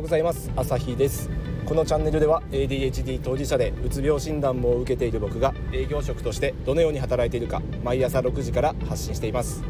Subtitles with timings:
[0.00, 0.50] ようございます。
[0.56, 1.28] 朝日です。
[1.66, 9.62] このチャンネルでは ADHD 当事者でうつ病診断も受けている僕が営業職としてどのように働いているか毎朝6時から発信しています、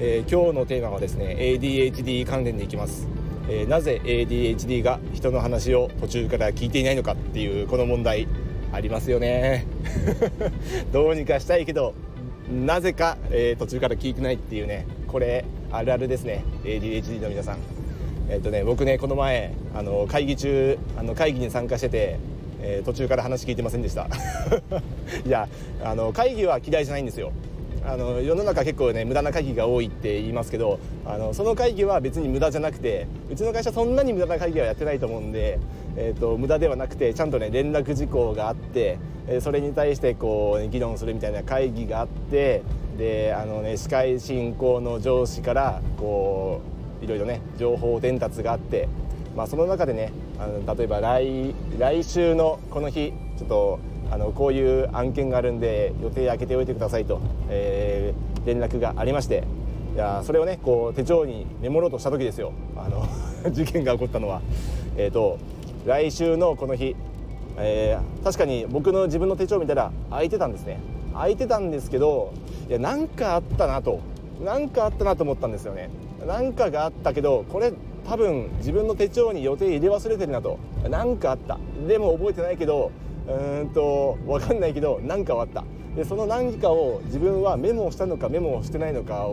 [0.00, 3.06] えー、今日のテーマはですね ADHD 関連でいきます、
[3.48, 8.26] えー、なぜ ADHD が人の話を途中から聞いていないのかっていうこの問題
[8.72, 9.66] ありますよね。
[10.90, 11.94] どうにかしたいけど
[12.50, 16.44] なぜか、えー、途中から聞いてないっていうねこれあるあるですね。
[16.64, 17.58] ADHD の皆さん。
[18.28, 22.18] えっ、とね僕ねこの前あの会議中あの会議に参加してて、
[22.60, 24.08] えー、途中から話聞いてませんでした。
[25.26, 25.48] いや
[25.82, 27.32] あの会議は嫌いじゃないんですよ。
[27.86, 35.58] あの世の中結構ね無駄な会議が多いって言いますけどあのその会議は別に無駄じゃなくてうちの会社そんなに無駄な会議はやってないと思うんで、
[35.96, 42.62] えーと、無駄ではなくてちゃんとね連絡事項があって、え、それに対してこう、ね、議論するみたいな会議があって
[42.96, 48.88] であの、ね、司会進行の上司からこういろいろね情報伝達があって、
[49.36, 53.78] まあ、その中でねあの例えば来来週のこの日ちょっと
[54.10, 59.44] あのこういう案件があるんで予定空けておいてくださいと、えー、連絡がありまして
[59.94, 62.52] いやそれをねこう手帳にメモろうとした時ですよ。
[62.76, 63.06] あの
[63.52, 64.42] 事件が起こったのは。
[64.96, 65.38] えーと、
[65.86, 66.96] 来週のこの日、
[67.58, 70.80] えー、確かに僕の自分の手帳見たら空いてたんですね。
[71.12, 72.32] 空いてたんですけど
[72.68, 74.00] いや何かあったなと。
[74.40, 75.90] 何かあったなと思ったんですよね。
[76.26, 77.72] 何かがあったけどこれ
[78.06, 80.58] 多分自分の手帳に予定入れ忘れてるなと。
[80.88, 81.58] 何かあった。
[81.86, 82.90] でも覚えてないけど
[83.26, 85.64] うーんと分かんないけど何かはあった。
[85.96, 89.28] でその何かを自分はメモをしたのかメモをしてないのか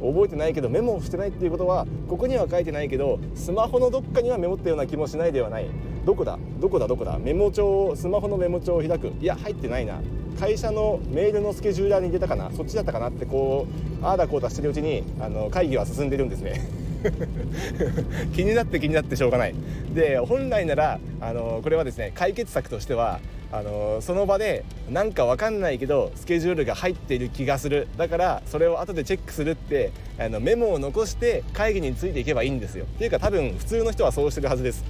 [0.00, 5.66] 覚えてないけどメモをしてないっていうことはここには書いてないけどスマホのどっかにはメモったような気もしないではない。
[6.04, 6.38] どこだ？
[6.60, 6.88] どこだ？
[6.88, 7.18] どこだ？
[7.18, 9.12] メモ帳をスマホのメモ帳を開く。
[9.20, 10.00] いや入ってないな。
[10.38, 12.50] 会社のメールのスケジューラーに出たかな？
[12.52, 13.66] そっちだったかなってこ
[14.02, 16.68] うああだこうだしてるうちにあの会議は進んでるんですね。
[18.34, 19.54] 気になって気になってしょうがない。
[19.94, 23.20] で本来ならあのこれはですね解決策としては
[23.52, 27.88] あのその場でなんか分かんないけどスケジュールが入っている気がする。
[27.96, 32.84] だからそれを後でチェックするってあのメモを残して会議についていけばいいんですよ。
[32.84, 34.84] っていうか多分普通の人はそうしてるはずです。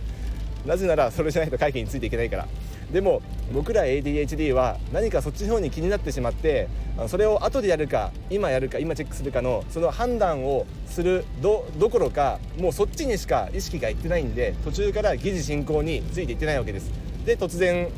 [0.67, 2.49] なぜならそれじゃないと会議についていけないから。
[2.93, 3.23] でも
[3.53, 6.69] 僕ら ADHD は何かそっちの方に気になってしまって
[7.07, 16.91] それを後でやるか今やるか今チェックするかのその判断をするどころかもうそっちにしか意識がいってないんで途中から議事進行についていってないわけです。
[17.25, 17.89] で突然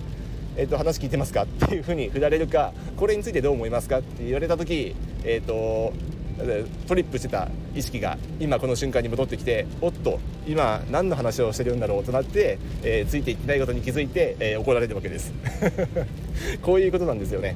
[0.57, 1.45] えーと、話聞いてますか？
[1.45, 3.99] っていうふうに振られるか これについてどう思いますか？
[3.99, 5.93] って言われた時、えーと
[6.89, 10.19] トリップしてた意識が今この瞬間に戻ってきておっと
[10.49, 15.33] 今何の話をしてるんだろうとなって、えー、ついていってないことに気づいて、えー、怒られるわけです。
[16.63, 17.55] こういうことなんですよね。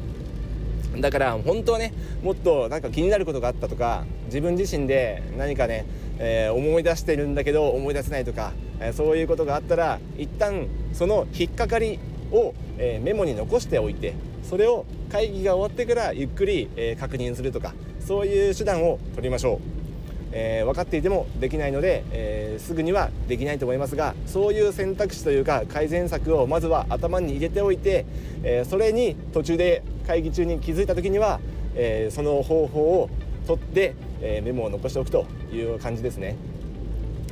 [1.01, 1.93] だから本当はね
[2.23, 5.85] もっとなんか気になることがあったとか自分自身で何かね、
[6.19, 11.99] えー、思い出してるんだけど思い出せないとか、えそういうことがあったら一旦その引っかかり
[12.33, 19.59] を、えメモに残しておいてそれを会議が終わってからゆっくり、え確認するとかそういう手段を取りましょう、
[20.33, 28.07] えー、分かっていてもできないので、えー、すぐにはできないと思いますがそういう選択肢というか改善策をまずは頭に入れておいて、
[28.45, 31.41] えー、それに途中で会議中に気づいた時には、
[31.75, 33.11] えその方法を
[33.45, 36.37] 取って、えメモを残しておくという感じですね。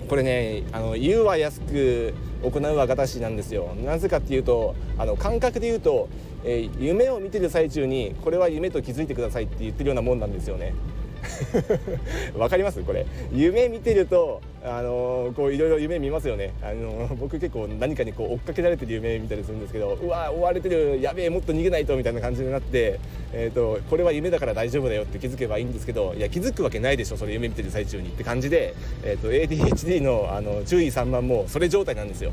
[0.09, 6.09] これねあの言うは安く行うは形なんですよなぜかっていうとあの感覚で言うと
[6.45, 10.75] えー、夢を見てる最中にこれは夢と気づいてくださいって言ってるようなもんなんですよね。
[12.37, 12.83] わかります？
[12.83, 13.07] これ。
[13.33, 16.53] 夢見てるとあのー、こういろいろ夢見ますよね。
[16.63, 21.01] あのー、僕結構何かにこう追っかけられてる夢見たりするんですけどうわ追われてる。
[21.01, 22.99] やべえもっと逃げないとみたいな感じになって、
[23.33, 32.33] えーと、これは夢だから大丈夫だよって気づけばいいんですけどいや気づくわけないでしょそれ夢見てる最中にって感じで、えーと、ADHD のあの注意散漫もそれ状態なんですよ。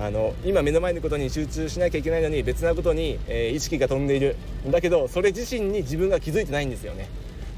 [0.00, 4.36] あの今目の前のことに集中しなきゃいけないのに別なことに、えー、意識が飛んでいる。
[4.70, 7.08] だけどそれ自身に自分が気づいてないんですよね。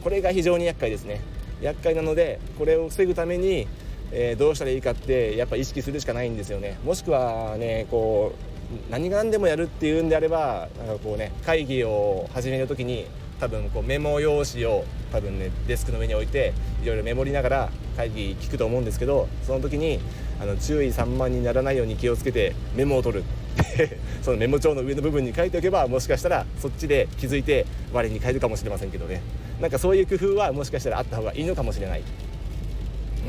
[0.05, 1.23] これが非常に厄介ですね。
[1.63, 3.67] 厄介なのでこれを防ぐために、
[4.13, 6.79] え、どうしたらいいかってやっぱ意識するしかないんですよね。
[6.85, 13.07] もしくはねこう何が何でもやるっていうんであればなんかこうね会議を始める時に
[13.41, 16.53] 多分こうメモ用紙を多分ねデスクの上に置いて
[16.83, 20.01] いろいろメモりながら会議聞くと思うんですけどその時に
[20.39, 23.25] あの注意散漫にならないように気をつけてメモを取る。
[24.23, 29.23] そのメモ帳の上の部分に書いておけばもしかしたらそっちで気づいて我に変えるかもしれませんけどね。
[29.61, 32.03] なんかそういう工夫はもしかしたらあった方がいいのかもしれない。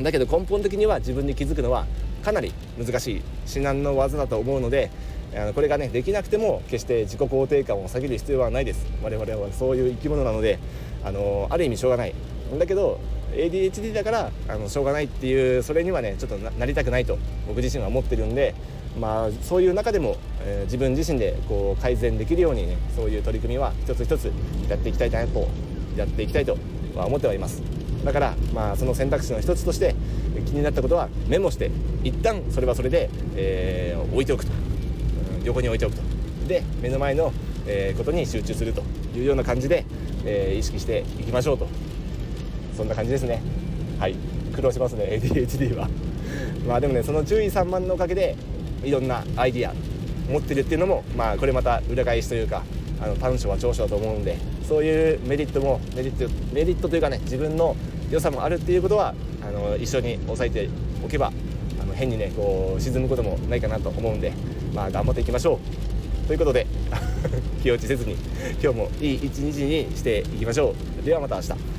[0.02, 1.86] だけど根本的には自分に気づくのは
[2.22, 4.90] かなり難しい至難の技だと思うので
[5.54, 8.86] これがねできなくても決して自己肯定感を下げる必要はないです。
[9.02, 10.58] 我々はそういう生き物なので
[11.04, 12.14] あのある意味しょうがない。
[12.58, 13.00] だけど
[13.32, 18.54] ADHD だからあのしょうがないっていうそれにはねちょっとなりたくないと僕自身は思ってるんで、
[18.98, 24.32] まあ、そういう中でも、えー、自分自身でこう改善できるようにねそういう取り組みは一つ一つ
[24.68, 25.48] やっていきたいなと
[25.96, 26.56] やっていきたいと
[26.94, 27.62] は思ってはいます。
[28.04, 29.94] だから、まあ、その選択肢の一つとして
[30.44, 31.70] 気になったことはメモして
[32.04, 34.52] 一旦それはそれで、えー、置いておくと、
[35.38, 36.02] うん、横に置いておくと。
[36.46, 37.32] で目の前の、
[37.66, 38.82] えー、ことに集中すると
[39.16, 39.84] いうような感じで、
[40.24, 41.66] えー、意識していきましょうと。
[42.76, 43.42] そんな感じですね。
[43.98, 44.14] はい。
[44.54, 45.88] 苦労しますね ADHD は。
[46.66, 48.36] まあでもねその注意散漫のおかげで
[48.84, 49.74] いろんなアイディア
[50.30, 52.62] 持ってるっていうのもまあこれまた裏返しというか
[53.00, 54.36] あの短所は長所だと思うんで
[54.68, 57.76] そういうメリットもメリットメリットというかね自分の
[58.10, 60.68] 良さもあるっていうことはあの一緒に押さえて
[61.04, 61.32] おけば
[61.80, 64.32] あの変にねこう沈むこともないかなと思うんで
[64.74, 65.60] まあ頑張っていきましょ
[66.24, 66.26] う。
[66.26, 66.66] ということで
[67.62, 68.16] 気落ちせずに
[68.62, 71.04] 今日もいい一日にしていきましょう。
[71.04, 71.75] ではまた明日。